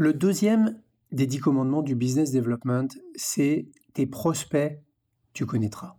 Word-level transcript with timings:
Le 0.00 0.14
deuxième 0.14 0.80
des 1.12 1.26
dix 1.26 1.40
commandements 1.40 1.82
du 1.82 1.94
business 1.94 2.32
development, 2.32 2.88
c'est 3.16 3.68
tes 3.92 4.06
prospects, 4.06 4.80
tu 5.34 5.44
connaîtras. 5.44 5.98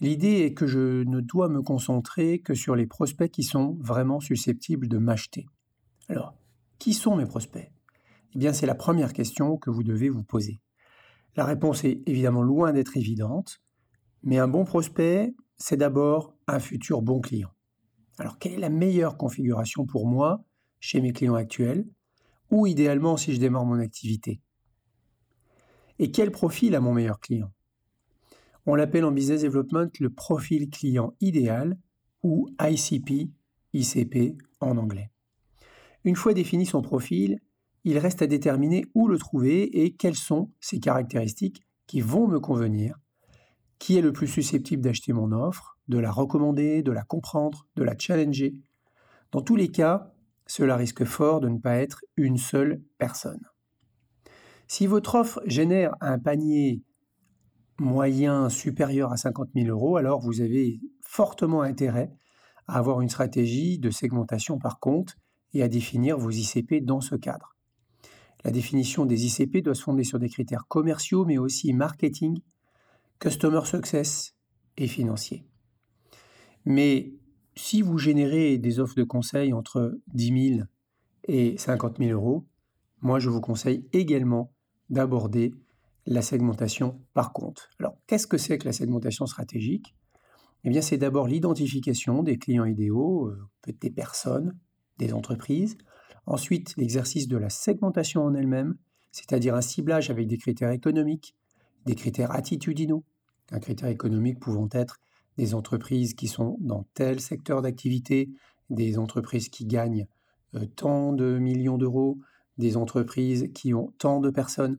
L'idée 0.00 0.44
est 0.44 0.54
que 0.54 0.68
je 0.68 1.02
ne 1.02 1.20
dois 1.20 1.48
me 1.48 1.62
concentrer 1.62 2.38
que 2.38 2.54
sur 2.54 2.76
les 2.76 2.86
prospects 2.86 3.28
qui 3.28 3.42
sont 3.42 3.76
vraiment 3.80 4.20
susceptibles 4.20 4.86
de 4.86 4.98
m'acheter. 4.98 5.46
Alors, 6.08 6.36
qui 6.78 6.94
sont 6.94 7.16
mes 7.16 7.26
prospects? 7.26 7.72
Eh 8.36 8.38
bien, 8.38 8.52
c'est 8.52 8.66
la 8.66 8.76
première 8.76 9.12
question 9.12 9.56
que 9.56 9.70
vous 9.70 9.82
devez 9.82 10.08
vous 10.08 10.22
poser. 10.22 10.60
La 11.34 11.44
réponse 11.44 11.82
est 11.82 12.02
évidemment 12.06 12.42
loin 12.42 12.72
d'être 12.72 12.96
évidente, 12.96 13.58
mais 14.22 14.38
un 14.38 14.46
bon 14.46 14.64
prospect, 14.64 15.34
c'est 15.56 15.76
d'abord 15.76 16.36
un 16.46 16.60
futur 16.60 17.02
bon 17.02 17.20
client. 17.20 17.50
Alors, 18.16 18.38
quelle 18.38 18.52
est 18.52 18.58
la 18.58 18.70
meilleure 18.70 19.16
configuration 19.16 19.86
pour 19.86 20.06
moi? 20.06 20.44
Chez 20.86 21.00
mes 21.00 21.12
clients 21.12 21.34
actuels, 21.34 21.84
ou 22.52 22.64
idéalement 22.68 23.16
si 23.16 23.34
je 23.34 23.40
démarre 23.40 23.64
mon 23.64 23.80
activité 23.80 24.40
Et 25.98 26.12
quel 26.12 26.30
profil 26.30 26.76
a 26.76 26.80
mon 26.80 26.94
meilleur 26.94 27.18
client? 27.18 27.50
On 28.66 28.76
l'appelle 28.76 29.04
en 29.04 29.10
business 29.10 29.42
development 29.42 29.90
le 29.98 30.10
profil 30.10 30.70
client 30.70 31.14
idéal 31.20 31.76
ou 32.22 32.48
ICP, 32.60 33.32
ICP 33.72 34.36
en 34.60 34.76
anglais. 34.76 35.10
Une 36.04 36.14
fois 36.14 36.34
défini 36.34 36.66
son 36.66 36.82
profil, 36.82 37.40
il 37.82 37.98
reste 37.98 38.22
à 38.22 38.28
déterminer 38.28 38.84
où 38.94 39.08
le 39.08 39.18
trouver 39.18 39.84
et 39.84 39.96
quelles 39.96 40.14
sont 40.14 40.52
ses 40.60 40.78
caractéristiques 40.78 41.62
qui 41.88 42.00
vont 42.00 42.28
me 42.28 42.38
convenir, 42.38 42.96
qui 43.80 43.98
est 43.98 44.02
le 44.02 44.12
plus 44.12 44.28
susceptible 44.28 44.82
d'acheter 44.82 45.12
mon 45.12 45.32
offre, 45.32 45.78
de 45.88 45.98
la 45.98 46.12
recommander, 46.12 46.84
de 46.84 46.92
la 46.92 47.02
comprendre, 47.02 47.66
de 47.74 47.82
la 47.82 47.98
challenger. 47.98 48.54
Dans 49.32 49.42
tous 49.42 49.56
les 49.56 49.68
cas, 49.68 50.12
cela 50.46 50.76
risque 50.76 51.04
fort 51.04 51.40
de 51.40 51.48
ne 51.48 51.58
pas 51.58 51.76
être 51.76 52.04
une 52.16 52.38
seule 52.38 52.80
personne. 52.98 53.44
Si 54.68 54.86
votre 54.86 55.14
offre 55.16 55.40
génère 55.46 55.94
un 56.00 56.18
panier 56.18 56.82
moyen 57.78 58.48
supérieur 58.48 59.12
à 59.12 59.16
50 59.16 59.50
000 59.54 59.68
euros, 59.68 59.96
alors 59.96 60.20
vous 60.20 60.40
avez 60.40 60.80
fortement 61.02 61.62
intérêt 61.62 62.12
à 62.66 62.78
avoir 62.78 63.00
une 63.00 63.08
stratégie 63.08 63.78
de 63.78 63.90
segmentation 63.90 64.58
par 64.58 64.80
compte 64.80 65.16
et 65.52 65.62
à 65.62 65.68
définir 65.68 66.18
vos 66.18 66.30
ICP 66.30 66.84
dans 66.84 67.00
ce 67.00 67.14
cadre. 67.14 67.56
La 68.44 68.50
définition 68.50 69.06
des 69.06 69.26
ICP 69.26 69.62
doit 69.62 69.74
se 69.74 69.82
fonder 69.82 70.04
sur 70.04 70.18
des 70.18 70.28
critères 70.28 70.66
commerciaux, 70.68 71.24
mais 71.24 71.38
aussi 71.38 71.72
marketing, 71.72 72.40
customer 73.18 73.64
success 73.64 74.34
et 74.76 74.86
financier. 74.86 75.44
Mais 76.64 77.14
si 77.56 77.82
vous 77.82 77.98
générez 77.98 78.58
des 78.58 78.80
offres 78.80 78.94
de 78.94 79.02
conseil 79.02 79.52
entre 79.52 79.98
10 80.14 80.56
000 80.56 80.60
et 81.24 81.56
50 81.56 81.98
000 81.98 82.10
euros, 82.12 82.46
moi 83.00 83.18
je 83.18 83.28
vous 83.28 83.40
conseille 83.40 83.88
également 83.92 84.52
d'aborder 84.90 85.54
la 86.06 86.22
segmentation 86.22 87.00
par 87.14 87.32
compte. 87.32 87.68
Alors, 87.80 87.96
qu'est-ce 88.06 88.26
que 88.26 88.38
c'est 88.38 88.58
que 88.58 88.66
la 88.66 88.72
segmentation 88.72 89.26
stratégique? 89.26 89.96
Eh 90.64 90.70
bien, 90.70 90.80
c'est 90.80 90.98
d'abord 90.98 91.26
l'identification 91.26 92.22
des 92.22 92.38
clients 92.38 92.64
idéaux, 92.64 93.28
euh, 93.28 93.72
des 93.80 93.90
personnes, 93.90 94.56
des 94.98 95.12
entreprises. 95.12 95.76
Ensuite, 96.26 96.74
l'exercice 96.76 97.28
de 97.28 97.36
la 97.36 97.50
segmentation 97.50 98.24
en 98.24 98.34
elle-même, 98.34 98.76
c'est-à-dire 99.12 99.54
un 99.54 99.60
ciblage 99.60 100.10
avec 100.10 100.26
des 100.28 100.38
critères 100.38 100.70
économiques, 100.70 101.34
des 101.86 101.94
critères 101.94 102.32
attitudinaux. 102.32 103.04
Un 103.52 103.60
critère 103.60 103.88
économique 103.88 104.40
pouvant 104.40 104.68
être 104.72 104.98
des 105.36 105.54
entreprises 105.54 106.14
qui 106.14 106.28
sont 106.28 106.56
dans 106.60 106.86
tel 106.94 107.20
secteur 107.20 107.62
d'activité, 107.62 108.30
des 108.70 108.98
entreprises 108.98 109.48
qui 109.48 109.66
gagnent 109.66 110.06
euh, 110.54 110.66
tant 110.76 111.12
de 111.12 111.38
millions 111.38 111.78
d'euros, 111.78 112.18
des 112.58 112.76
entreprises 112.76 113.50
qui 113.54 113.74
ont 113.74 113.92
tant 113.98 114.20
de 114.20 114.30
personnes. 114.30 114.78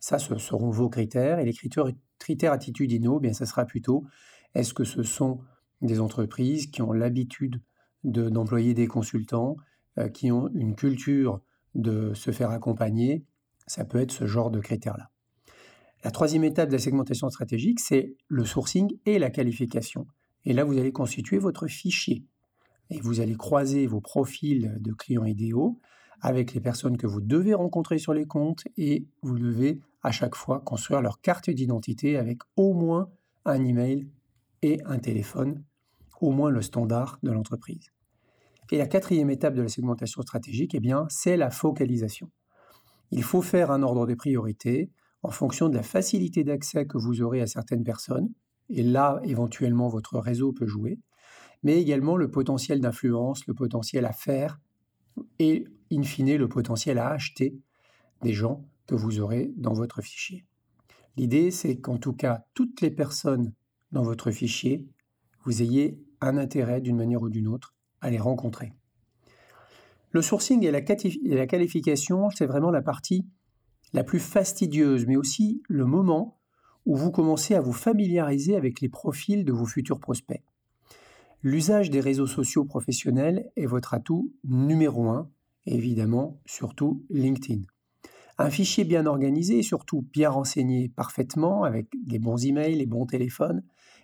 Ça, 0.00 0.18
ce 0.18 0.36
seront 0.38 0.70
vos 0.70 0.88
critères. 0.88 1.38
Et 1.38 1.44
les 1.44 1.52
critères, 2.18 2.52
attitudinaux, 2.52 3.20
bien, 3.20 3.32
ça 3.32 3.46
sera 3.46 3.64
plutôt 3.64 4.04
est-ce 4.54 4.72
que 4.72 4.84
ce 4.84 5.02
sont 5.02 5.40
des 5.82 6.00
entreprises 6.00 6.68
qui 6.68 6.82
ont 6.82 6.92
l'habitude 6.92 7.60
d'employer 8.04 8.74
des 8.74 8.86
consultants, 8.86 9.56
euh, 9.98 10.08
qui 10.08 10.32
ont 10.32 10.48
une 10.54 10.74
culture 10.74 11.40
de 11.74 12.14
se 12.14 12.30
faire 12.30 12.50
accompagner? 12.50 13.24
Ça 13.66 13.84
peut 13.84 13.98
être 13.98 14.12
ce 14.12 14.26
genre 14.26 14.50
de 14.50 14.60
critères-là. 14.60 15.10
La 16.04 16.12
troisième 16.12 16.44
étape 16.44 16.68
de 16.68 16.74
la 16.74 16.78
segmentation 16.78 17.28
stratégique, 17.28 17.80
c'est 17.80 18.14
le 18.28 18.44
sourcing 18.44 18.96
et 19.04 19.18
la 19.18 19.30
qualification. 19.30 20.06
Et 20.44 20.52
là, 20.52 20.64
vous 20.64 20.78
allez 20.78 20.92
constituer 20.92 21.38
votre 21.38 21.66
fichier. 21.66 22.24
Et 22.90 23.00
vous 23.00 23.20
allez 23.20 23.34
croiser 23.34 23.86
vos 23.86 24.00
profils 24.00 24.76
de 24.80 24.92
clients 24.92 25.24
idéaux 25.24 25.80
avec 26.20 26.54
les 26.54 26.60
personnes 26.60 26.96
que 26.96 27.06
vous 27.06 27.20
devez 27.20 27.54
rencontrer 27.54 27.98
sur 27.98 28.14
les 28.14 28.26
comptes 28.26 28.64
et 28.76 29.06
vous 29.22 29.38
devez 29.38 29.80
à 30.02 30.10
chaque 30.10 30.34
fois 30.34 30.60
construire 30.60 31.02
leur 31.02 31.20
carte 31.20 31.50
d'identité 31.50 32.16
avec 32.16 32.38
au 32.56 32.72
moins 32.72 33.10
un 33.44 33.64
email 33.64 34.08
et 34.62 34.80
un 34.84 34.98
téléphone, 34.98 35.64
au 36.20 36.30
moins 36.30 36.50
le 36.50 36.62
standard 36.62 37.18
de 37.22 37.30
l'entreprise. 37.30 37.90
Et 38.70 38.78
la 38.78 38.86
quatrième 38.86 39.30
étape 39.30 39.54
de 39.54 39.62
la 39.62 39.68
segmentation 39.68 40.22
stratégique, 40.22 40.74
eh 40.74 40.80
bien, 40.80 41.06
c'est 41.08 41.36
la 41.36 41.50
focalisation. 41.50 42.30
Il 43.10 43.22
faut 43.22 43.42
faire 43.42 43.70
un 43.70 43.82
ordre 43.82 44.06
des 44.06 44.16
priorités 44.16 44.90
en 45.22 45.30
fonction 45.30 45.68
de 45.68 45.74
la 45.74 45.82
facilité 45.82 46.44
d'accès 46.44 46.86
que 46.86 46.98
vous 46.98 47.22
aurez 47.22 47.40
à 47.40 47.46
certaines 47.46 47.84
personnes, 47.84 48.30
et 48.70 48.82
là, 48.82 49.20
éventuellement, 49.24 49.88
votre 49.88 50.18
réseau 50.18 50.52
peut 50.52 50.66
jouer, 50.66 51.00
mais 51.62 51.80
également 51.80 52.16
le 52.16 52.30
potentiel 52.30 52.80
d'influence, 52.80 53.46
le 53.46 53.54
potentiel 53.54 54.04
à 54.04 54.12
faire, 54.12 54.60
et 55.38 55.64
in 55.92 56.02
fine 56.02 56.36
le 56.36 56.48
potentiel 56.48 56.98
à 56.98 57.08
acheter 57.08 57.58
des 58.22 58.32
gens 58.32 58.64
que 58.86 58.94
vous 58.94 59.20
aurez 59.20 59.52
dans 59.56 59.72
votre 59.72 60.02
fichier. 60.02 60.44
L'idée, 61.16 61.50
c'est 61.50 61.78
qu'en 61.78 61.98
tout 61.98 62.12
cas, 62.12 62.44
toutes 62.54 62.80
les 62.80 62.90
personnes 62.90 63.52
dans 63.90 64.02
votre 64.02 64.30
fichier, 64.30 64.86
vous 65.44 65.62
ayez 65.62 65.98
un 66.20 66.36
intérêt 66.36 66.80
d'une 66.80 66.96
manière 66.96 67.22
ou 67.22 67.28
d'une 67.28 67.48
autre 67.48 67.74
à 68.00 68.10
les 68.10 68.18
rencontrer. 68.18 68.72
Le 70.10 70.22
sourcing 70.22 70.64
et 70.64 70.70
la, 70.70 71.46
qualification, 71.46 72.30
c'est 72.30 72.46
vraiment 72.46 72.70
la 72.70 72.82
partie 72.82 73.26
la 73.92 74.04
plus 74.04 74.20
fastidieuse, 74.20 75.06
mais 75.06 75.16
aussi 75.16 75.62
le 75.68 75.84
moment 75.84 76.38
où 76.86 76.96
vous 76.96 77.10
commencez 77.10 77.54
à 77.54 77.60
vous 77.60 77.72
familiariser 77.72 78.56
avec 78.56 78.80
les 78.80 78.88
profils 78.88 79.44
de 79.44 79.52
vos 79.52 79.66
futurs 79.66 80.00
prospects. 80.00 80.42
L'usage 81.42 81.90
des 81.90 82.00
réseaux 82.00 82.26
sociaux 82.26 82.64
professionnels 82.64 83.50
est 83.56 83.66
votre 83.66 83.94
atout 83.94 84.32
numéro 84.44 85.08
un, 85.08 85.30
évidemment, 85.66 86.40
surtout 86.46 87.04
LinkedIn. 87.10 87.62
Un 88.38 88.50
fichier 88.50 88.84
bien 88.84 89.06
organisé 89.06 89.62
surtout 89.62 90.06
bien 90.12 90.30
renseigné 90.30 90.88
parfaitement 90.88 91.64
avec 91.64 91.88
les 92.06 92.18
bons 92.18 92.44
emails, 92.44 92.76
les 92.76 92.86
bons 92.86 93.06
téléphones 93.06 93.62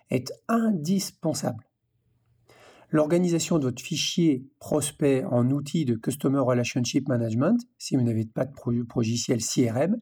est 0.09 0.31
indispensable. 0.47 1.65
L'organisation 2.91 3.57
de 3.57 3.65
votre 3.65 3.81
fichier 3.81 4.45
prospect 4.59 5.23
en 5.25 5.49
outil 5.49 5.85
de 5.85 5.95
Customer 5.95 6.39
Relationship 6.39 7.07
Management, 7.07 7.59
si 7.77 7.95
vous 7.95 8.03
n'avez 8.03 8.25
pas 8.25 8.45
de 8.45 8.53
logiciel 8.95 9.39
CRM, 9.41 9.99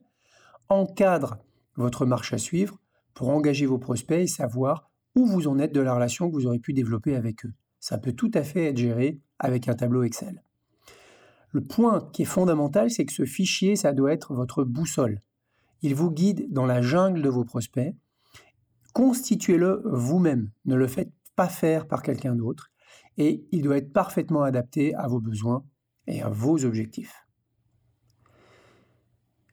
encadre 0.68 1.38
votre 1.76 2.06
marche 2.06 2.32
à 2.32 2.38
suivre 2.38 2.78
pour 3.14 3.30
engager 3.30 3.66
vos 3.66 3.78
prospects 3.78 4.22
et 4.22 4.26
savoir 4.26 4.90
où 5.14 5.26
vous 5.26 5.48
en 5.48 5.58
êtes 5.58 5.72
de 5.72 5.80
la 5.80 5.94
relation 5.94 6.28
que 6.28 6.34
vous 6.34 6.46
aurez 6.46 6.58
pu 6.58 6.72
développer 6.72 7.14
avec 7.14 7.46
eux. 7.46 7.52
Ça 7.80 7.98
peut 7.98 8.12
tout 8.12 8.30
à 8.34 8.42
fait 8.42 8.66
être 8.66 8.78
géré 8.78 9.20
avec 9.38 9.68
un 9.68 9.74
tableau 9.74 10.02
Excel. 10.02 10.42
Le 11.52 11.60
point 11.62 12.08
qui 12.12 12.22
est 12.22 12.26
fondamental, 12.26 12.90
c'est 12.90 13.04
que 13.04 13.12
ce 13.12 13.24
fichier, 13.24 13.76
ça 13.76 13.92
doit 13.92 14.12
être 14.12 14.34
votre 14.34 14.64
boussole. 14.64 15.20
Il 15.82 15.94
vous 15.94 16.10
guide 16.10 16.52
dans 16.52 16.66
la 16.66 16.82
jungle 16.82 17.22
de 17.22 17.28
vos 17.28 17.44
prospects. 17.44 17.94
Constituez-le 18.92 19.82
vous-même. 19.84 20.50
Ne 20.64 20.74
le 20.74 20.88
faites 20.88 21.12
pas 21.36 21.48
faire 21.48 21.86
par 21.86 22.02
quelqu'un 22.02 22.34
d'autre. 22.34 22.70
Et 23.18 23.46
il 23.52 23.62
doit 23.62 23.76
être 23.76 23.92
parfaitement 23.92 24.42
adapté 24.42 24.94
à 24.94 25.06
vos 25.06 25.20
besoins 25.20 25.64
et 26.06 26.22
à 26.22 26.28
vos 26.28 26.64
objectifs. 26.64 27.26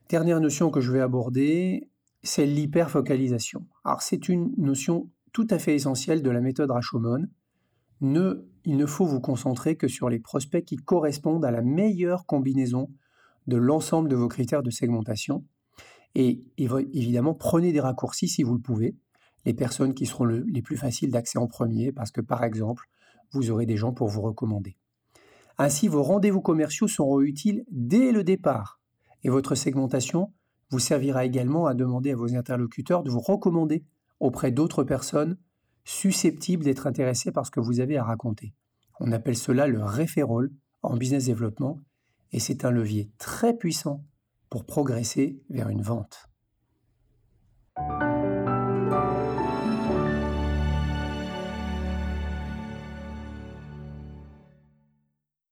Dernière 0.08 0.40
notion 0.40 0.70
que 0.70 0.80
je 0.80 0.92
vais 0.92 1.00
aborder, 1.00 1.88
c'est 2.22 2.46
l'hyperfocalisation. 2.46 3.66
Alors 3.84 4.02
c'est 4.02 4.28
une 4.28 4.52
notion 4.58 5.10
tout 5.32 5.46
à 5.48 5.58
fait 5.58 5.74
essentielle 5.74 6.22
de 6.22 6.30
la 6.30 6.40
méthode 6.40 6.70
Rashomon 6.70 7.28
il 8.64 8.76
ne 8.76 8.86
faut 8.86 9.04
vous 9.04 9.20
concentrer 9.20 9.76
que 9.76 9.88
sur 9.88 10.08
les 10.08 10.18
prospects 10.18 10.64
qui 10.64 10.76
correspondent 10.76 11.44
à 11.44 11.50
la 11.50 11.62
meilleure 11.62 12.26
combinaison 12.26 12.90
de 13.46 13.56
l'ensemble 13.56 14.08
de 14.08 14.16
vos 14.16 14.28
critères 14.28 14.62
de 14.62 14.70
segmentation. 14.70 15.44
Et, 16.14 16.44
évidemment, 16.58 17.34
prenez 17.34 17.72
des 17.72 17.80
raccourcis 17.80 18.28
si 18.28 18.42
vous 18.42 18.54
le 18.54 18.60
pouvez, 18.60 18.96
les 19.44 19.54
personnes 19.54 19.94
qui 19.94 20.06
seront 20.06 20.24
les 20.24 20.62
plus 20.62 20.76
faciles 20.76 21.10
d'accès 21.10 21.38
en 21.38 21.46
premier, 21.46 21.92
parce 21.92 22.10
que 22.10 22.20
par 22.20 22.44
exemple, 22.44 22.88
vous 23.32 23.50
aurez 23.50 23.66
des 23.66 23.76
gens 23.76 23.92
pour 23.92 24.08
vous 24.08 24.22
recommander. 24.22 24.76
Ainsi, 25.58 25.88
vos 25.88 26.02
rendez-vous 26.02 26.40
commerciaux 26.40 26.88
seront 26.88 27.20
utiles 27.20 27.64
dès 27.70 28.12
le 28.12 28.24
départ, 28.24 28.80
et 29.22 29.28
votre 29.28 29.54
segmentation 29.54 30.32
vous 30.70 30.78
servira 30.78 31.24
également 31.24 31.66
à 31.66 31.74
demander 31.74 32.12
à 32.12 32.16
vos 32.16 32.34
interlocuteurs 32.34 33.02
de 33.02 33.10
vous 33.10 33.20
recommander 33.20 33.84
auprès 34.20 34.50
d'autres 34.50 34.84
personnes 34.84 35.36
susceptibles 35.84 36.64
d'être 36.64 36.86
intéressés 36.86 37.32
par 37.32 37.44
ce 37.46 37.50
que 37.50 37.60
vous 37.60 37.80
avez 37.80 37.96
à 37.98 38.04
raconter. 38.04 38.54
On 39.00 39.12
appelle 39.12 39.36
cela 39.36 39.66
le 39.66 39.82
référol 39.82 40.52
en 40.82 40.96
business 40.96 41.26
développement 41.26 41.80
et 42.32 42.38
c'est 42.38 42.64
un 42.64 42.70
levier 42.70 43.10
très 43.18 43.56
puissant 43.56 44.04
pour 44.48 44.64
progresser 44.64 45.42
vers 45.50 45.68
une 45.68 45.82
vente. 45.82 46.28